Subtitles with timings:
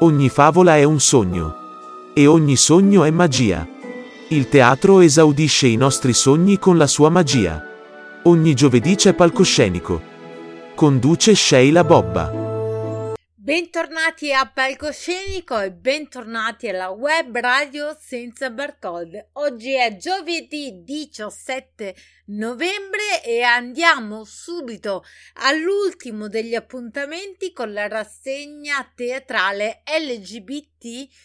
[0.00, 1.54] Ogni favola è un sogno.
[2.14, 3.68] E ogni sogno è magia.
[4.28, 7.62] Il teatro esaudisce i nostri sogni con la sua magia.
[8.22, 10.00] Ogni giovedì c'è palcoscenico.
[10.74, 12.47] Conduce Sheila Bobba.
[13.48, 19.30] Bentornati a Palcoscenico e bentornati alla web radio senza barcode.
[19.38, 21.96] Oggi è giovedì 17
[22.26, 25.02] novembre e andiamo subito
[25.36, 30.77] all'ultimo degli appuntamenti con la rassegna teatrale LGBT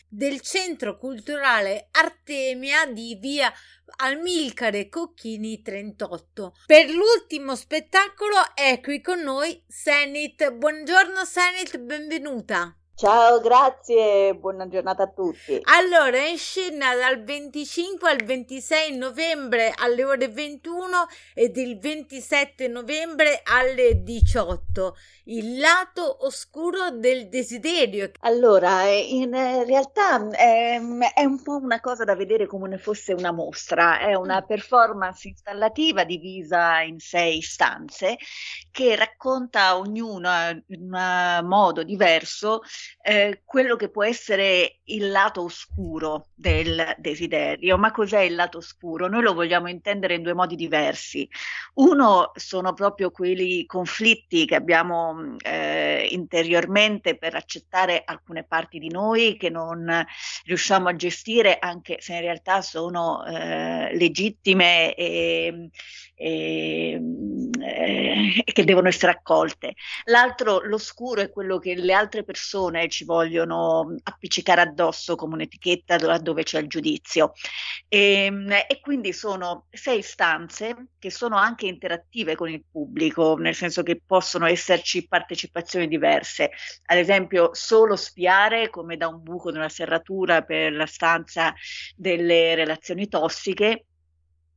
[0.10, 3.54] del Centro Culturale Artemia di via
[3.98, 6.56] Amilcare Cocchini 38.
[6.66, 10.52] Per l'ultimo spettacolo è qui con noi Senit.
[10.52, 12.76] Buongiorno Senit, benvenuta.
[12.96, 15.60] Ciao, grazie, buona giornata a tutti.
[15.64, 23.42] Allora, in scena dal 25 al 26 novembre alle ore 21 ed il 27 novembre
[23.44, 24.96] alle 18.
[25.26, 28.12] Il lato oscuro del desiderio.
[28.22, 32.70] Allora, eh, in eh, realtà è, ehm, è un po' una cosa da vedere come
[32.70, 34.46] ne fosse una mostra, è una mm.
[34.46, 38.18] performance installativa divisa in sei stanze
[38.70, 42.62] che racconta ognuna in un modo diverso
[43.02, 47.78] eh, quello che può essere il lato oscuro del desiderio.
[47.78, 49.08] Ma cos'è il lato oscuro?
[49.08, 51.28] Noi lo vogliamo intendere in due modi diversi.
[51.76, 59.38] Uno sono proprio quei conflitti che abbiamo eh, interiormente per accettare alcune parti di noi
[59.38, 60.06] che non
[60.46, 65.70] riusciamo a gestire, anche se in realtà sono eh, legittime e,
[66.16, 67.00] e,
[67.60, 69.74] eh, che devono essere accolte.
[70.06, 76.44] L'altro, l'oscuro, è quello che le altre persone ci vogliono appiccicare addosso come un'etichetta dove
[76.44, 77.34] c'è il giudizio.
[77.88, 83.56] E, ehm, e quindi sono sei stanze che sono anche interattive con il pubblico, nel
[83.56, 86.52] senso che possono esserci partecipazioni diverse.
[86.86, 91.54] Ad esempio, solo spiare come da un buco nella serratura per la stanza
[91.96, 93.86] delle relazioni tossiche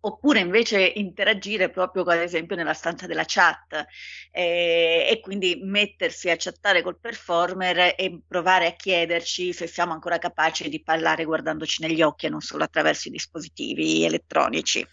[0.07, 3.87] oppure invece interagire proprio ad esempio nella stanza della chat
[4.31, 10.19] eh, e quindi mettersi a chattare col performer e provare a chiederci se siamo ancora
[10.19, 14.87] capaci di parlare guardandoci negli occhi e non solo attraverso i dispositivi elettronici.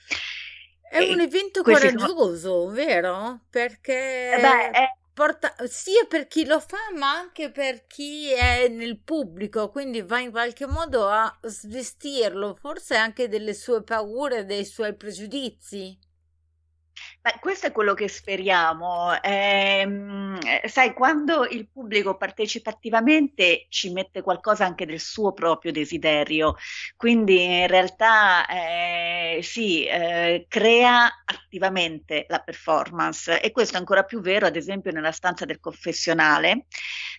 [0.90, 2.72] È un evento coraggioso, sono...
[2.72, 3.42] vero?
[3.50, 4.32] Perché...
[4.32, 9.00] Eh beh, è porta sia per chi lo fa, ma anche per chi è nel
[9.00, 14.96] pubblico, quindi va in qualche modo a svestirlo, forse anche delle sue paure, dei suoi
[14.96, 15.98] pregiudizi.
[17.26, 19.14] Beh, questo è quello che speriamo.
[19.22, 25.72] Ehm, eh, sai, quando il pubblico partecipa attivamente ci mette qualcosa anche del suo proprio
[25.72, 26.56] desiderio,
[26.98, 34.20] quindi in realtà eh, sì, eh, crea attivamente la performance e questo è ancora più
[34.20, 36.66] vero, ad esempio, nella stanza del confessionale,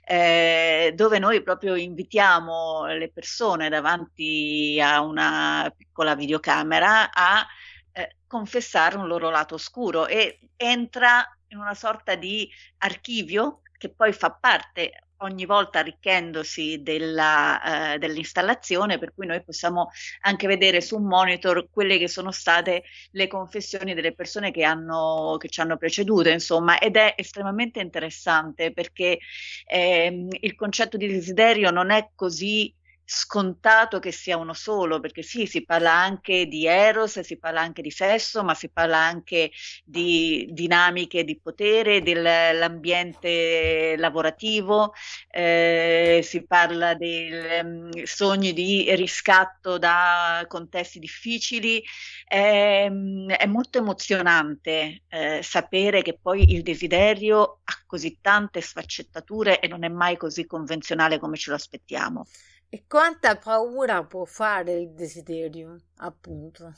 [0.05, 7.47] eh, dove noi proprio invitiamo le persone davanti a una piccola videocamera a
[7.95, 14.13] eh, confessare un loro lato oscuro e entra in una sorta di archivio che poi
[14.13, 19.91] fa parte ogni volta arricchendosi della, eh, dell'installazione, per cui noi possiamo
[20.23, 25.37] anche vedere su un monitor quelle che sono state le confessioni delle persone che, hanno,
[25.39, 29.19] che ci hanno preceduto, insomma, ed è estremamente interessante perché
[29.67, 35.47] eh, il concetto di desiderio non è così scontato che sia uno solo, perché sì,
[35.47, 39.51] si parla anche di eros, si parla anche di sesso, ma si parla anche
[39.85, 44.93] di dinamiche di potere, dell'ambiente lavorativo,
[45.29, 47.31] eh, si parla dei
[47.63, 51.83] um, sogni di riscatto da contesti difficili.
[52.27, 59.69] È, è molto emozionante eh, sapere che poi il desiderio ha così tante sfaccettature e
[59.69, 62.27] non è mai così convenzionale come ce lo aspettiamo.
[62.69, 66.73] E quanta paura può fare il desiderio, appunto.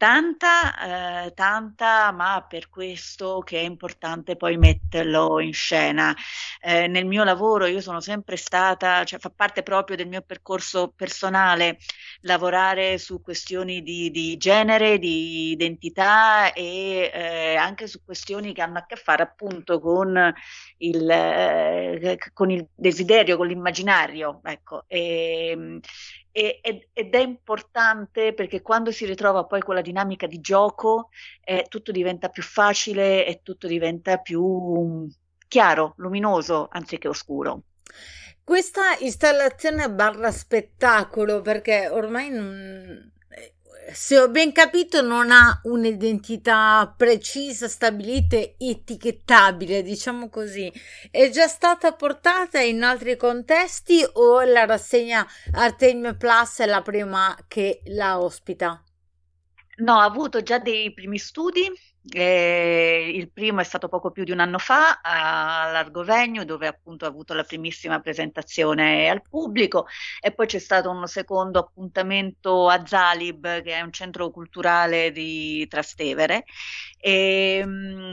[0.00, 6.16] Tanta, eh, tanta, ma per questo che è importante poi metterlo in scena.
[6.62, 10.90] Eh, nel mio lavoro io sono sempre stata, cioè fa parte proprio del mio percorso
[10.96, 11.76] personale,
[12.22, 18.78] lavorare su questioni di, di genere, di identità e eh, anche su questioni che hanno
[18.78, 20.32] a che fare appunto con
[20.78, 24.40] il, eh, con il desiderio, con l'immaginario.
[24.44, 24.84] Ecco.
[24.86, 25.80] E, ehm,
[26.32, 26.60] e,
[26.92, 31.08] ed è importante perché quando si ritrova poi quella dinamica di gioco
[31.44, 35.08] eh, tutto diventa più facile e tutto diventa più
[35.48, 37.62] chiaro, luminoso anziché oscuro.
[38.42, 42.30] Questa installazione barra spettacolo, perché ormai
[43.92, 50.72] se ho ben capito, non ha un'identità precisa, stabilita, etichettabile, diciamo così.
[51.10, 57.36] È già stata portata in altri contesti o la rassegna Artemio Plus è la prima
[57.48, 58.82] che la ospita?
[59.78, 61.70] No, ha avuto già dei primi studi
[62.08, 67.08] eh, il primo è stato poco più di un anno fa all'Argovegno, dove appunto ha
[67.08, 69.86] avuto la primissima presentazione al pubblico,
[70.20, 75.66] e poi c'è stato un secondo appuntamento a Zalib, che è un centro culturale di
[75.68, 76.44] Trastevere,
[76.98, 77.64] e,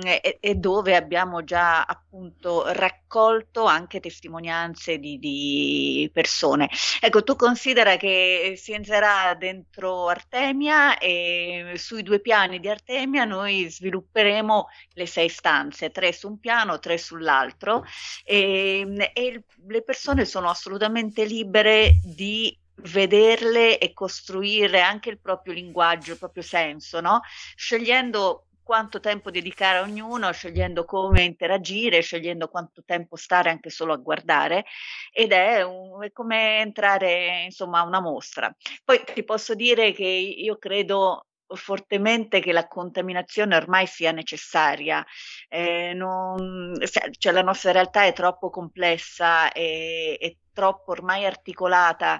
[0.03, 6.69] e, e dove abbiamo già appunto raccolto anche testimonianze di, di, persone.
[6.99, 13.69] Ecco, tu considera che si entrerà dentro Artemia e sui due piani di Artemia noi
[13.77, 17.83] svilupperemo le sei stanze, tre su un piano, tre sull'altro
[18.23, 26.11] e, e le persone sono assolutamente libere di vederle e costruire anche il proprio linguaggio,
[26.11, 27.21] il proprio senso, no?
[27.55, 33.93] scegliendo quanto tempo dedicare a ognuno, scegliendo come interagire, scegliendo quanto tempo stare anche solo
[33.93, 34.65] a guardare
[35.13, 38.53] ed è, un, è come entrare insomma a una mostra.
[38.83, 45.05] Poi ti posso dire che io credo fortemente che la contaminazione ormai sia necessaria,
[45.47, 46.73] eh, non,
[47.17, 52.19] cioè la nostra realtà è troppo complessa e, e troppo ormai articolata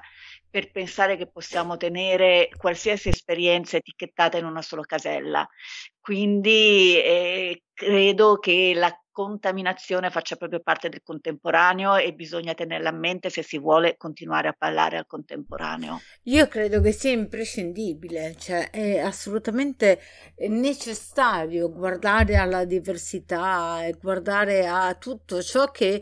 [0.50, 5.48] per pensare che possiamo tenere qualsiasi esperienza etichettata in una sola casella.
[6.00, 12.92] Quindi eh, credo che la contaminazione faccia proprio parte del contemporaneo e bisogna tenerla a
[12.92, 16.00] mente se si vuole continuare a parlare al contemporaneo.
[16.26, 20.00] Io credo che sia imprescindibile, cioè è assolutamente
[20.50, 26.00] necessario guardare alla diversità e guardare a tutto ciò che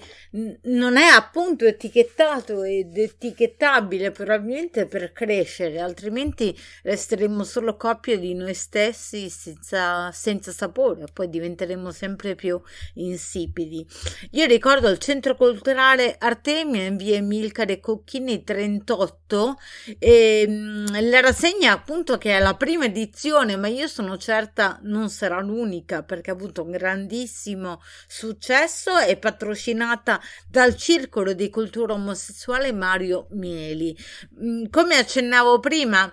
[0.63, 6.53] non è appunto etichettato ed etichettabile probabilmente per crescere, altrimenti
[6.83, 12.61] resteremo solo coppie di noi stessi senza, senza sapore, poi diventeremo sempre più
[13.07, 13.85] insipidi.
[14.31, 19.55] Io ricordo il centro culturale Artemio in via Emilcare Cocchini 38
[19.99, 25.09] e ehm, la rassegna appunto che è la prima edizione, ma io sono certa non
[25.09, 32.71] sarà l'unica perché ha avuto un grandissimo successo, è patrocinata dal Circolo di Cultura Omosessuale
[32.71, 33.95] Mario Mieli.
[34.41, 36.11] Mm, come accennavo prima,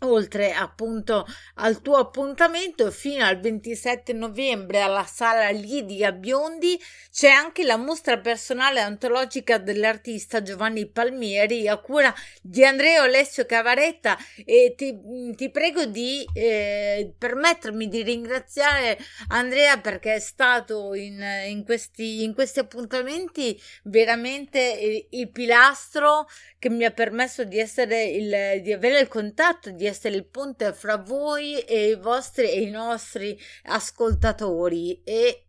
[0.00, 6.78] oltre appunto al tuo appuntamento fino al 27 novembre alla sala Lidia Biondi
[7.10, 14.18] c'è anche la mostra personale antologica dell'artista Giovanni Palmieri a cura di Andrea Alessio Cavaretta
[14.44, 15.00] e ti,
[15.34, 18.98] ti prego di eh, permettermi di ringraziare
[19.28, 26.26] Andrea perché è stato in, in, questi, in questi appuntamenti veramente il, il pilastro
[26.58, 30.72] che mi ha permesso di essere il, di avere il contatto di essere il ponte
[30.72, 35.02] fra voi e i vostri e i nostri ascoltatori.
[35.04, 35.46] E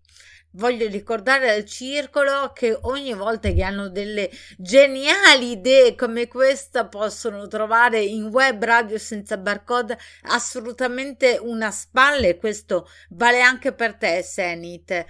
[0.52, 7.48] voglio ricordare al circolo che ogni volta che hanno delle geniali idee come questa possono
[7.48, 14.24] trovare in web radio senza barcode assolutamente una spalla e questo vale anche per te
[14.24, 15.06] Senit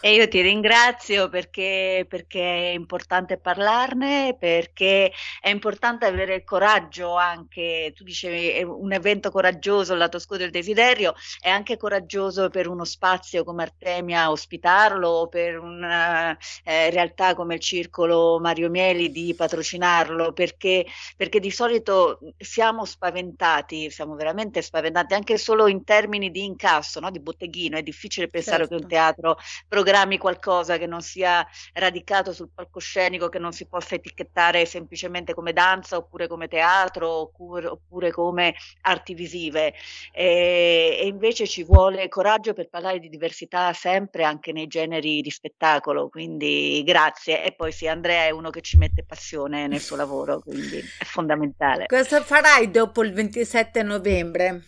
[0.00, 7.16] e io ti ringrazio perché, perché, è importante parlarne, perché è importante avere il coraggio
[7.16, 12.48] anche, tu dicevi è un evento coraggioso il lato scudo del desiderio, è anche coraggioso
[12.48, 19.10] per uno spazio come Artemia ospitarlo, per una eh, realtà come il Circolo Mario Mieli
[19.10, 20.86] di patrocinarlo, perché,
[21.16, 27.10] perché di solito siamo spaventati, siamo veramente spaventati anche solo in termini di incasso, no?
[27.10, 28.76] di botteghino, è difficile pensare certo.
[28.76, 29.38] che un teatro
[29.70, 35.52] programmi qualcosa che non sia radicato sul palcoscenico, che non si possa etichettare semplicemente come
[35.52, 39.72] danza oppure come teatro oppure, oppure come arti visive.
[40.12, 45.30] E, e, invece ci vuole coraggio per parlare di diversità sempre anche nei generi di
[45.30, 46.08] spettacolo.
[46.08, 47.44] Quindi grazie.
[47.44, 51.04] E poi sì, Andrea è uno che ci mette passione nel suo lavoro, quindi è
[51.04, 51.86] fondamentale.
[51.86, 54.64] Cosa farai dopo il 27 novembre?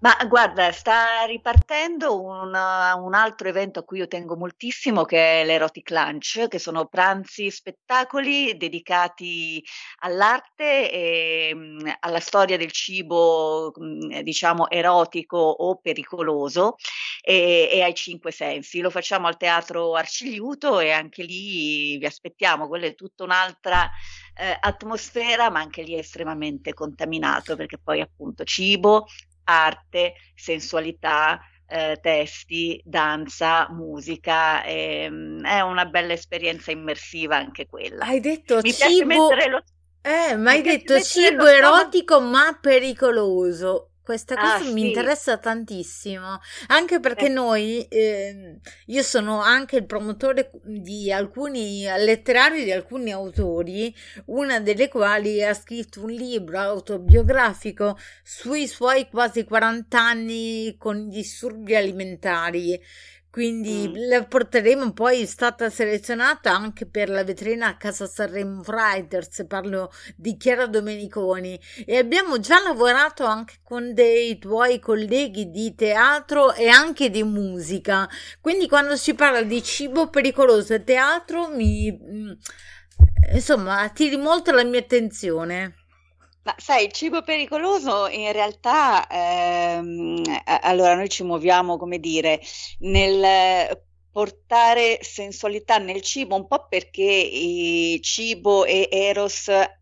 [0.00, 5.44] Ma guarda, sta ripartendo un, un altro evento a cui io tengo moltissimo che è
[5.44, 9.62] l'Erotic Lunch, che sono pranzi spettacoli dedicati
[10.00, 16.76] all'arte e mm, alla storia del cibo, mm, diciamo, erotico o pericoloso
[17.22, 18.80] e, e ai cinque sensi.
[18.80, 23.90] Lo facciamo al Teatro Arcigliuto e anche lì vi aspettiamo, quella è tutta un'altra
[24.34, 29.06] eh, atmosfera, ma anche lì è estremamente contaminato perché poi appunto cibo,
[29.50, 38.04] arte, sensualità, eh, testi, danza, musica, ehm, è una bella esperienza immersiva anche quella.
[38.04, 39.30] Hai detto Mi cibo.
[40.02, 43.89] Eh, ma hai detto cibo erotico ma pericoloso.
[44.10, 44.86] Questa cosa ah, mi sì.
[44.88, 47.28] interessa tantissimo, anche perché eh.
[47.28, 54.88] noi, eh, io sono anche il promotore di alcuni letterari di alcuni autori, una delle
[54.88, 62.82] quali ha scritto un libro autobiografico sui suoi quasi 40 anni con disturbi alimentari
[63.30, 64.08] quindi mm.
[64.08, 69.92] la porteremo poi è stata selezionata anche per la vetrina a Casa Sanremo Writers parlo
[70.16, 71.58] di Chiara Domeniconi.
[71.86, 78.08] E abbiamo già lavorato anche con dei tuoi colleghi di teatro e anche di musica.
[78.40, 82.32] Quindi quando si parla di cibo pericoloso e teatro mi mm,
[83.32, 85.79] insomma attiri molto la mia attenzione
[86.42, 90.22] ma sai, il cibo pericoloso in realtà, ehm,
[90.62, 92.40] allora noi ci muoviamo, come dire,
[92.80, 93.78] nel
[94.10, 99.78] portare sensualità nel cibo, un po' perché il cibo e Eros eh,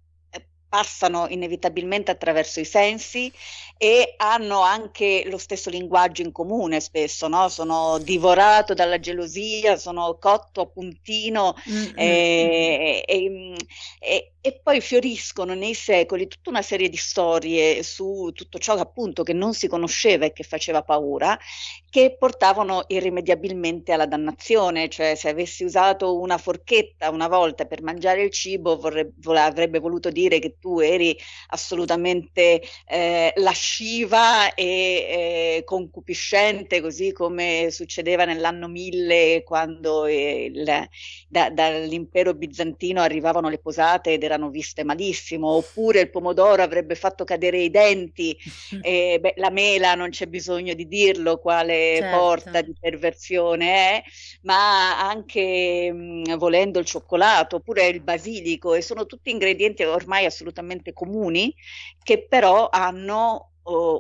[0.69, 3.33] passano inevitabilmente attraverso i sensi
[3.81, 7.49] e hanno anche lo stesso linguaggio in comune spesso, no?
[7.49, 11.93] sono divorato dalla gelosia, sono cotto a puntino mm-hmm.
[11.97, 13.63] e, e,
[14.01, 19.23] e, e, poi fioriscono nei secoli tutta una serie di storie su tutto ciò appunto
[19.23, 21.39] che non si conosceva e che faceva paura,
[21.91, 28.23] che portavano irrimediabilmente alla dannazione, cioè se avessi usato una forchetta una volta per mangiare
[28.23, 31.17] il cibo vorrebbe, avrebbe voluto dire che tu eri
[31.49, 34.65] assolutamente eh, lasciva e
[35.59, 40.65] eh, concupiscente, così come succedeva nell'anno 1000 quando il,
[41.29, 47.25] da, dall'impero bizantino arrivavano le posate ed erano viste malissimo, oppure il pomodoro avrebbe fatto
[47.25, 48.37] cadere i denti,
[48.81, 52.17] e, beh, la mela non c'è bisogno di dirlo quale certo.
[52.17, 54.03] porta di perversione è,
[54.43, 60.93] ma anche mh, volendo il cioccolato, oppure il basilico, e sono tutti ingredienti ormai assolutamente
[60.93, 61.55] comuni
[62.03, 63.48] che però hanno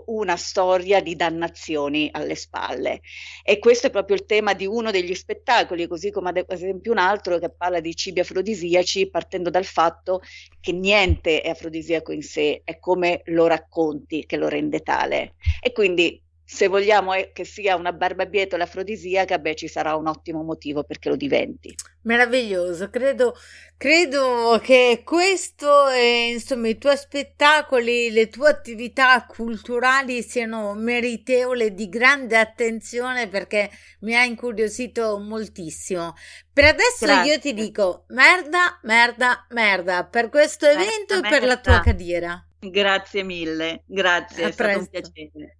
[0.06, 3.00] una storia di dannazioni alle spalle.
[3.42, 6.98] E questo è proprio il tema di uno degli spettacoli, così come ad esempio un
[6.98, 10.20] altro che parla di cibi afrodisiaci, partendo dal fatto
[10.60, 15.34] che niente è afrodisiaco in sé, è come lo racconti che lo rende tale.
[15.60, 20.42] E quindi se vogliamo eh, che sia una barbabietola afrodisiaca, beh, ci sarà un ottimo
[20.42, 21.74] motivo perché lo diventi.
[22.04, 23.36] Meraviglioso, credo,
[23.76, 31.90] credo che questo e insomma i tuoi spettacoli, le tue attività culturali siano meritevoli di
[31.90, 33.68] grande attenzione perché
[34.00, 36.14] mi ha incuriosito moltissimo.
[36.50, 37.30] Per adesso Grazie.
[37.30, 41.46] io ti dico merda, merda, merda per questo evento merda, e per merda.
[41.46, 42.42] la tua carriera.
[42.58, 44.54] Grazie mille, grazie, A è presto.
[44.54, 45.57] stato un piacere.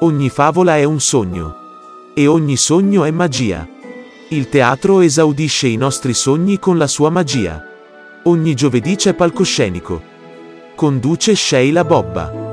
[0.00, 1.54] Ogni favola è un sogno.
[2.14, 3.66] E ogni sogno è magia.
[4.28, 7.64] Il teatro esaudisce i nostri sogni con la sua magia.
[8.24, 10.02] Ogni giovedì c'è palcoscenico.
[10.74, 12.43] Conduce Sheila Bobba.